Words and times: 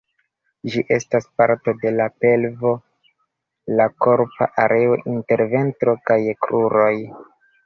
Ĝi 0.75 0.81
estas 0.95 1.25
parto 1.41 1.75
de 1.83 1.91
la 1.97 2.07
pelvo, 2.25 2.71
la 3.81 3.87
korpa 4.07 4.49
areo 4.65 4.97
inter 5.13 5.45
ventro 5.53 5.97
kaj 6.11 6.19
kruroj. 6.47 6.91